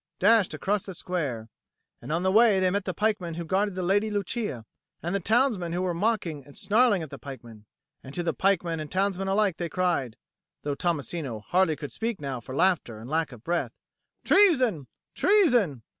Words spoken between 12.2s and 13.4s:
for laughter and lack